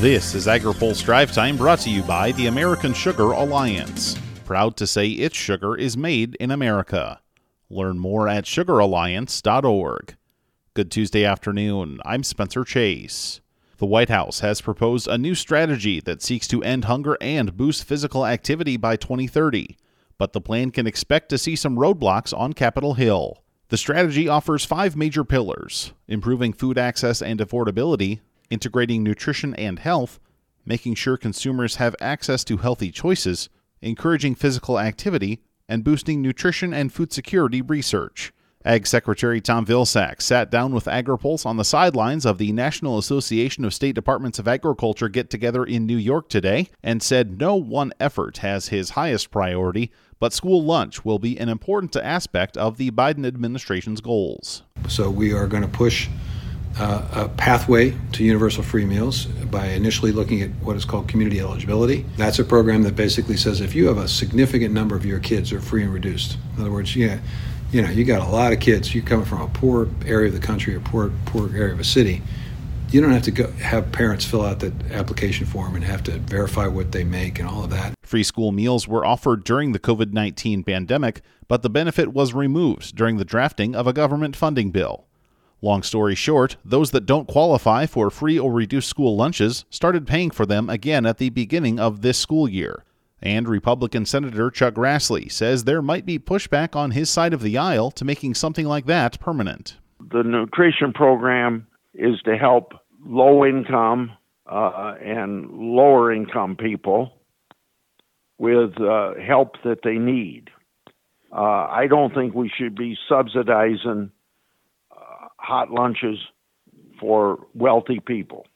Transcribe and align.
This 0.00 0.34
is 0.34 0.46
AgriPulse 0.46 1.02
Drive 1.02 1.32
Time 1.32 1.56
brought 1.56 1.78
to 1.80 1.90
you 1.90 2.02
by 2.02 2.30
the 2.32 2.48
American 2.48 2.92
Sugar 2.92 3.30
Alliance. 3.30 4.14
Proud 4.44 4.76
to 4.76 4.86
say 4.86 5.08
its 5.08 5.38
sugar 5.38 5.74
is 5.74 5.96
made 5.96 6.34
in 6.34 6.50
America. 6.50 7.22
Learn 7.70 7.98
more 7.98 8.28
at 8.28 8.44
sugaralliance.org. 8.44 10.16
Good 10.74 10.90
Tuesday 10.90 11.24
afternoon. 11.24 11.98
I'm 12.04 12.22
Spencer 12.24 12.62
Chase. 12.62 13.40
The 13.78 13.86
White 13.86 14.10
House 14.10 14.40
has 14.40 14.60
proposed 14.60 15.08
a 15.08 15.16
new 15.16 15.34
strategy 15.34 16.00
that 16.00 16.20
seeks 16.20 16.46
to 16.48 16.62
end 16.62 16.84
hunger 16.84 17.16
and 17.22 17.56
boost 17.56 17.84
physical 17.84 18.26
activity 18.26 18.76
by 18.76 18.96
2030, 18.96 19.78
but 20.18 20.34
the 20.34 20.42
plan 20.42 20.72
can 20.72 20.86
expect 20.86 21.30
to 21.30 21.38
see 21.38 21.56
some 21.56 21.76
roadblocks 21.76 22.38
on 22.38 22.52
Capitol 22.52 22.94
Hill. 22.94 23.42
The 23.68 23.78
strategy 23.78 24.28
offers 24.28 24.66
five 24.66 24.94
major 24.94 25.24
pillars 25.24 25.94
improving 26.06 26.52
food 26.52 26.76
access 26.76 27.22
and 27.22 27.40
affordability, 27.40 28.20
integrating 28.50 29.02
nutrition 29.02 29.54
and 29.54 29.78
health, 29.78 30.18
making 30.64 30.94
sure 30.94 31.16
consumers 31.16 31.76
have 31.76 31.96
access 32.00 32.44
to 32.44 32.58
healthy 32.58 32.90
choices, 32.90 33.48
encouraging 33.80 34.34
physical 34.34 34.78
activity, 34.78 35.40
and 35.68 35.84
boosting 35.84 36.22
nutrition 36.22 36.72
and 36.72 36.92
food 36.92 37.12
security 37.12 37.62
research. 37.62 38.32
Ag 38.64 38.84
Secretary 38.84 39.40
Tom 39.40 39.64
Vilsack 39.64 40.20
sat 40.20 40.50
down 40.50 40.74
with 40.74 40.86
AgriPulse 40.86 41.46
on 41.46 41.56
the 41.56 41.64
sidelines 41.64 42.26
of 42.26 42.38
the 42.38 42.50
National 42.50 42.98
Association 42.98 43.64
of 43.64 43.72
State 43.72 43.94
Departments 43.94 44.40
of 44.40 44.48
Agriculture 44.48 45.08
get 45.08 45.30
together 45.30 45.62
in 45.62 45.86
New 45.86 45.96
York 45.96 46.28
today 46.28 46.68
and 46.82 47.00
said 47.00 47.38
no 47.38 47.54
one 47.54 47.92
effort 48.00 48.38
has 48.38 48.68
his 48.68 48.90
highest 48.90 49.30
priority, 49.30 49.92
but 50.18 50.32
school 50.32 50.64
lunch 50.64 51.04
will 51.04 51.20
be 51.20 51.38
an 51.38 51.48
important 51.48 51.94
aspect 51.94 52.56
of 52.56 52.76
the 52.76 52.90
Biden 52.90 53.24
administration's 53.24 54.00
goals. 54.00 54.64
So 54.88 55.10
we 55.10 55.32
are 55.32 55.46
going 55.46 55.62
to 55.62 55.68
push 55.68 56.08
uh, 56.78 57.08
a 57.12 57.28
pathway 57.28 57.96
to 58.12 58.24
universal 58.24 58.62
free 58.62 58.84
meals 58.84 59.26
by 59.26 59.66
initially 59.68 60.12
looking 60.12 60.42
at 60.42 60.50
what 60.62 60.76
is 60.76 60.84
called 60.84 61.08
community 61.08 61.40
eligibility. 61.40 62.04
That's 62.16 62.38
a 62.38 62.44
program 62.44 62.82
that 62.82 62.94
basically 62.94 63.36
says 63.36 63.60
if 63.60 63.74
you 63.74 63.86
have 63.86 63.98
a 63.98 64.08
significant 64.08 64.74
number 64.74 64.94
of 64.94 65.06
your 65.06 65.20
kids 65.20 65.52
are 65.52 65.60
free 65.60 65.82
and 65.82 65.92
reduced, 65.92 66.36
in 66.54 66.62
other 66.62 66.70
words, 66.70 66.94
yeah, 66.94 67.20
you 67.72 67.82
know, 67.82 67.90
you 67.90 68.04
got 68.04 68.26
a 68.26 68.30
lot 68.30 68.52
of 68.52 68.60
kids, 68.60 68.94
you're 68.94 69.04
coming 69.04 69.24
from 69.24 69.40
a 69.40 69.48
poor 69.48 69.88
area 70.04 70.28
of 70.28 70.34
the 70.34 70.46
country 70.46 70.74
or 70.74 70.80
poor 70.80 71.12
poor 71.24 71.54
area 71.56 71.72
of 71.72 71.80
a 71.80 71.84
city, 71.84 72.22
you 72.90 73.00
don't 73.00 73.10
have 73.10 73.22
to 73.22 73.30
go 73.30 73.50
have 73.52 73.90
parents 73.90 74.24
fill 74.24 74.44
out 74.44 74.60
the 74.60 74.72
application 74.92 75.46
form 75.46 75.74
and 75.74 75.84
have 75.84 76.02
to 76.04 76.12
verify 76.18 76.66
what 76.66 76.92
they 76.92 77.04
make 77.04 77.38
and 77.38 77.48
all 77.48 77.64
of 77.64 77.70
that. 77.70 77.94
Free 78.02 78.22
school 78.22 78.52
meals 78.52 78.86
were 78.86 79.04
offered 79.04 79.44
during 79.44 79.72
the 79.72 79.80
COVID 79.80 80.12
19 80.12 80.62
pandemic, 80.62 81.22
but 81.48 81.62
the 81.62 81.70
benefit 81.70 82.12
was 82.12 82.34
removed 82.34 82.94
during 82.94 83.16
the 83.16 83.24
drafting 83.24 83.74
of 83.74 83.86
a 83.86 83.92
government 83.92 84.36
funding 84.36 84.70
bill. 84.70 85.05
Long 85.66 85.82
story 85.82 86.14
short, 86.14 86.58
those 86.64 86.92
that 86.92 87.06
don't 87.06 87.26
qualify 87.26 87.86
for 87.86 88.08
free 88.08 88.38
or 88.38 88.52
reduced 88.52 88.88
school 88.88 89.16
lunches 89.16 89.64
started 89.68 90.06
paying 90.06 90.30
for 90.30 90.46
them 90.46 90.70
again 90.70 91.04
at 91.04 91.18
the 91.18 91.30
beginning 91.30 91.80
of 91.80 92.02
this 92.02 92.16
school 92.18 92.48
year. 92.48 92.84
And 93.20 93.48
Republican 93.48 94.06
Senator 94.06 94.48
Chuck 94.52 94.74
Grassley 94.74 95.28
says 95.28 95.64
there 95.64 95.82
might 95.82 96.06
be 96.06 96.20
pushback 96.20 96.76
on 96.76 96.92
his 96.92 97.10
side 97.10 97.34
of 97.34 97.42
the 97.42 97.58
aisle 97.58 97.90
to 97.90 98.04
making 98.04 98.34
something 98.34 98.64
like 98.64 98.86
that 98.86 99.18
permanent. 99.18 99.76
The 99.98 100.22
nutrition 100.22 100.92
program 100.92 101.66
is 101.94 102.22
to 102.26 102.36
help 102.36 102.74
low 103.04 103.44
income 103.44 104.12
uh, 104.48 104.94
and 105.04 105.50
lower 105.50 106.12
income 106.12 106.54
people 106.54 107.12
with 108.38 108.80
uh, 108.80 109.14
help 109.14 109.56
that 109.64 109.80
they 109.82 109.94
need. 109.98 110.48
Uh, 111.32 111.66
I 111.66 111.88
don't 111.88 112.14
think 112.14 112.36
we 112.36 112.52
should 112.56 112.76
be 112.76 112.96
subsidizing 113.08 114.12
hot 115.46 115.70
lunches 115.70 116.18
for 117.00 117.46
wealthy 117.54 118.00
people. 118.00 118.46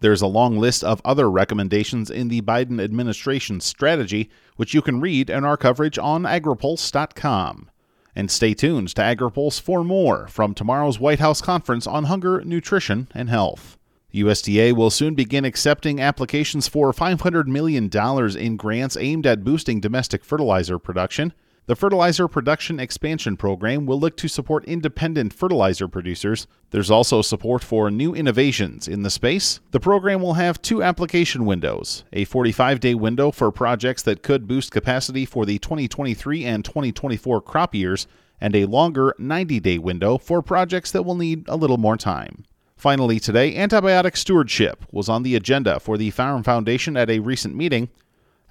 There's 0.00 0.22
a 0.22 0.26
long 0.26 0.56
list 0.56 0.82
of 0.82 1.02
other 1.04 1.30
recommendations 1.30 2.10
in 2.10 2.28
the 2.28 2.40
Biden 2.40 2.82
administration's 2.82 3.66
strategy, 3.66 4.30
which 4.56 4.72
you 4.72 4.80
can 4.80 5.00
read 5.00 5.28
in 5.28 5.44
our 5.44 5.58
coverage 5.58 5.98
on 5.98 6.22
agripulse.com. 6.22 7.70
And 8.16 8.30
stay 8.30 8.54
tuned 8.54 8.88
to 8.94 9.02
AgriPulse 9.02 9.60
for 9.60 9.84
more 9.84 10.26
from 10.28 10.54
tomorrow's 10.54 10.98
White 10.98 11.20
House 11.20 11.42
conference 11.42 11.86
on 11.86 12.04
hunger, 12.04 12.42
nutrition, 12.44 13.08
and 13.14 13.28
health. 13.28 13.76
USDA 14.14 14.72
will 14.72 14.90
soon 14.90 15.14
begin 15.14 15.44
accepting 15.44 16.00
applications 16.00 16.66
for 16.66 16.92
$500 16.92 17.46
million 17.46 17.90
in 18.36 18.56
grants 18.56 18.96
aimed 18.96 19.26
at 19.26 19.44
boosting 19.44 19.80
domestic 19.80 20.24
fertilizer 20.24 20.78
production. 20.78 21.32
The 21.66 21.76
Fertilizer 21.76 22.26
Production 22.26 22.80
Expansion 22.80 23.36
Program 23.36 23.86
will 23.86 24.00
look 24.00 24.16
to 24.16 24.28
support 24.28 24.64
independent 24.64 25.32
fertilizer 25.32 25.86
producers. 25.86 26.46
There's 26.70 26.90
also 26.90 27.22
support 27.22 27.62
for 27.62 27.90
new 27.90 28.14
innovations 28.14 28.88
in 28.88 29.02
the 29.02 29.10
space. 29.10 29.60
The 29.70 29.78
program 29.78 30.20
will 30.22 30.34
have 30.34 30.62
two 30.62 30.82
application 30.82 31.44
windows 31.44 32.04
a 32.12 32.24
45 32.24 32.80
day 32.80 32.94
window 32.94 33.30
for 33.30 33.52
projects 33.52 34.02
that 34.02 34.22
could 34.22 34.48
boost 34.48 34.72
capacity 34.72 35.24
for 35.24 35.44
the 35.46 35.58
2023 35.58 36.44
and 36.44 36.64
2024 36.64 37.40
crop 37.42 37.74
years, 37.74 38.06
and 38.40 38.56
a 38.56 38.64
longer 38.64 39.14
90 39.18 39.60
day 39.60 39.78
window 39.78 40.18
for 40.18 40.42
projects 40.42 40.90
that 40.90 41.04
will 41.04 41.14
need 41.14 41.46
a 41.46 41.56
little 41.56 41.78
more 41.78 41.96
time. 41.96 42.44
Finally, 42.74 43.20
today, 43.20 43.54
antibiotic 43.54 44.16
stewardship 44.16 44.86
was 44.90 45.10
on 45.10 45.22
the 45.22 45.36
agenda 45.36 45.78
for 45.78 45.98
the 45.98 46.10
Farm 46.10 46.42
Foundation 46.42 46.96
at 46.96 47.10
a 47.10 47.18
recent 47.18 47.54
meeting. 47.54 47.90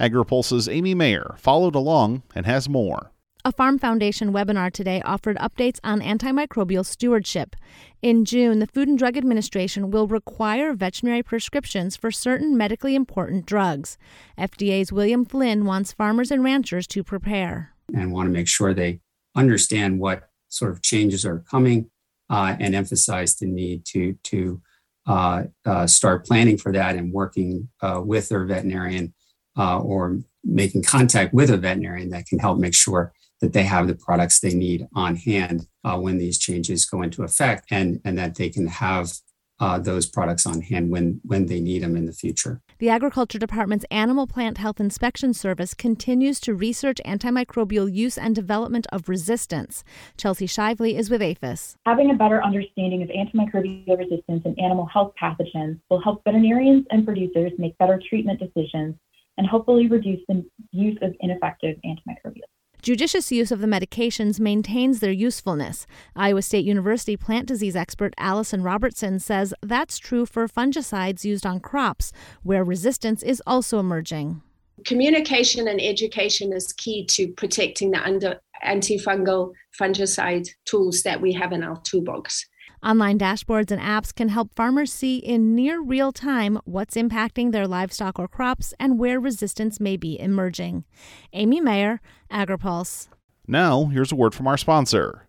AgriPulse's 0.00 0.68
Amy 0.68 0.94
Mayer 0.94 1.34
followed 1.38 1.74
along 1.74 2.22
and 2.34 2.46
has 2.46 2.68
more. 2.68 3.10
A 3.44 3.52
Farm 3.52 3.78
Foundation 3.78 4.32
webinar 4.32 4.70
today 4.70 5.00
offered 5.02 5.38
updates 5.38 5.78
on 5.82 6.00
antimicrobial 6.00 6.84
stewardship. 6.84 7.56
In 8.02 8.24
June, 8.24 8.58
the 8.58 8.66
Food 8.66 8.88
and 8.88 8.98
Drug 8.98 9.16
Administration 9.16 9.90
will 9.90 10.06
require 10.06 10.74
veterinary 10.74 11.22
prescriptions 11.22 11.96
for 11.96 12.10
certain 12.10 12.56
medically 12.56 12.94
important 12.94 13.46
drugs. 13.46 13.96
FDA's 14.36 14.92
William 14.92 15.24
Flynn 15.24 15.64
wants 15.64 15.92
farmers 15.92 16.30
and 16.30 16.44
ranchers 16.44 16.86
to 16.88 17.04
prepare. 17.04 17.72
And 17.94 18.12
want 18.12 18.26
to 18.26 18.32
make 18.32 18.48
sure 18.48 18.74
they 18.74 19.00
understand 19.34 20.00
what 20.00 20.28
sort 20.48 20.72
of 20.72 20.82
changes 20.82 21.24
are 21.24 21.38
coming 21.50 21.90
uh, 22.28 22.56
and 22.58 22.74
emphasize 22.74 23.36
the 23.36 23.46
need 23.46 23.84
to, 23.86 24.14
to 24.24 24.60
uh, 25.06 25.44
uh, 25.64 25.86
start 25.86 26.26
planning 26.26 26.58
for 26.58 26.72
that 26.72 26.96
and 26.96 27.12
working 27.12 27.68
uh, 27.80 28.02
with 28.04 28.28
their 28.28 28.44
veterinarian 28.44 29.14
uh, 29.58 29.80
or 29.80 30.18
making 30.44 30.82
contact 30.82 31.34
with 31.34 31.50
a 31.50 31.56
veterinarian 31.56 32.10
that 32.10 32.26
can 32.26 32.38
help 32.38 32.58
make 32.58 32.74
sure 32.74 33.12
that 33.40 33.52
they 33.52 33.64
have 33.64 33.86
the 33.86 33.94
products 33.94 34.40
they 34.40 34.54
need 34.54 34.86
on 34.94 35.16
hand 35.16 35.66
uh, 35.84 35.98
when 35.98 36.18
these 36.18 36.38
changes 36.38 36.86
go 36.86 37.02
into 37.02 37.22
effect 37.22 37.66
and, 37.70 38.00
and 38.04 38.18
that 38.18 38.36
they 38.36 38.48
can 38.48 38.66
have 38.66 39.12
uh, 39.60 39.78
those 39.78 40.06
products 40.06 40.46
on 40.46 40.60
hand 40.60 40.90
when, 40.90 41.20
when 41.24 41.46
they 41.46 41.60
need 41.60 41.82
them 41.82 41.96
in 41.96 42.06
the 42.06 42.12
future. 42.12 42.60
The 42.78 42.88
Agriculture 42.88 43.40
Department's 43.40 43.84
Animal 43.90 44.28
Plant 44.28 44.58
Health 44.58 44.78
Inspection 44.78 45.34
Service 45.34 45.74
continues 45.74 46.38
to 46.40 46.54
research 46.54 47.00
antimicrobial 47.04 47.92
use 47.92 48.16
and 48.16 48.36
development 48.36 48.86
of 48.92 49.08
resistance. 49.08 49.82
Chelsea 50.16 50.46
Shively 50.46 50.96
is 50.96 51.10
with 51.10 51.20
APHIS. 51.20 51.74
Having 51.86 52.12
a 52.12 52.14
better 52.14 52.42
understanding 52.42 53.02
of 53.02 53.08
antimicrobial 53.08 53.98
resistance 53.98 54.42
and 54.44 54.56
animal 54.60 54.86
health 54.86 55.12
pathogens 55.20 55.80
will 55.90 56.00
help 56.00 56.22
veterinarians 56.24 56.86
and 56.90 57.04
producers 57.04 57.50
make 57.58 57.76
better 57.78 58.00
treatment 58.08 58.38
decisions 58.38 58.94
and 59.38 59.46
hopefully 59.46 59.86
reduce 59.86 60.20
the 60.28 60.44
use 60.72 60.98
of 61.00 61.14
ineffective 61.20 61.76
antimicrobials. 61.86 62.42
Judicious 62.80 63.32
use 63.32 63.50
of 63.50 63.60
the 63.60 63.66
medications 63.66 64.38
maintains 64.38 65.00
their 65.00 65.10
usefulness. 65.12 65.84
Iowa 66.14 66.42
State 66.42 66.64
University 66.64 67.16
plant 67.16 67.46
disease 67.46 67.74
expert 67.74 68.14
Alison 68.18 68.62
Robertson 68.62 69.18
says 69.18 69.52
that's 69.62 69.98
true 69.98 70.26
for 70.26 70.46
fungicides 70.46 71.24
used 71.24 71.44
on 71.44 71.58
crops, 71.58 72.12
where 72.44 72.62
resistance 72.62 73.22
is 73.22 73.42
also 73.46 73.80
emerging. 73.80 74.42
Communication 74.84 75.66
and 75.66 75.80
education 75.80 76.52
is 76.52 76.72
key 76.72 77.04
to 77.06 77.28
protecting 77.32 77.90
the 77.90 78.00
under 78.04 78.40
antifungal 78.64 79.52
fungicide 79.78 80.48
tools 80.64 81.02
that 81.02 81.20
we 81.20 81.32
have 81.32 81.52
in 81.52 81.64
our 81.64 81.80
toolbox. 81.82 82.46
Online 82.82 83.18
dashboards 83.18 83.70
and 83.70 83.80
apps 83.80 84.14
can 84.14 84.28
help 84.28 84.54
farmers 84.54 84.92
see 84.92 85.18
in 85.18 85.54
near 85.54 85.80
real 85.80 86.12
time 86.12 86.58
what's 86.64 86.96
impacting 86.96 87.52
their 87.52 87.66
livestock 87.66 88.18
or 88.18 88.28
crops 88.28 88.72
and 88.78 88.98
where 88.98 89.18
resistance 89.18 89.80
may 89.80 89.96
be 89.96 90.18
emerging. 90.20 90.84
Amy 91.32 91.60
Mayer, 91.60 92.00
AgriPulse. 92.30 93.08
Now, 93.46 93.86
here's 93.86 94.12
a 94.12 94.16
word 94.16 94.34
from 94.34 94.46
our 94.46 94.56
sponsor. 94.56 95.28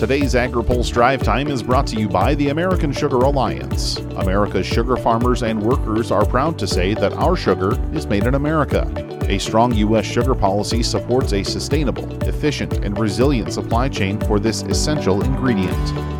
Today's 0.00 0.32
AgriPulse 0.32 0.90
Drive 0.90 1.22
Time 1.22 1.48
is 1.48 1.62
brought 1.62 1.86
to 1.88 2.00
you 2.00 2.08
by 2.08 2.34
the 2.34 2.48
American 2.48 2.90
Sugar 2.90 3.18
Alliance. 3.18 3.98
America's 4.16 4.64
sugar 4.66 4.96
farmers 4.96 5.42
and 5.42 5.62
workers 5.62 6.10
are 6.10 6.24
proud 6.24 6.58
to 6.58 6.66
say 6.66 6.94
that 6.94 7.12
our 7.12 7.36
sugar 7.36 7.78
is 7.94 8.06
made 8.06 8.24
in 8.24 8.34
America. 8.34 8.90
A 9.28 9.38
strong 9.38 9.74
U.S. 9.74 10.06
sugar 10.06 10.34
policy 10.34 10.82
supports 10.82 11.34
a 11.34 11.42
sustainable, 11.42 12.10
efficient, 12.26 12.82
and 12.82 12.98
resilient 12.98 13.52
supply 13.52 13.90
chain 13.90 14.18
for 14.20 14.40
this 14.40 14.62
essential 14.62 15.22
ingredient. 15.22 16.19